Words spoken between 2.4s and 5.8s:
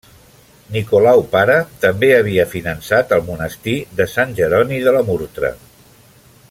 finançat el monestir de Sant Jeroni de la Murtra.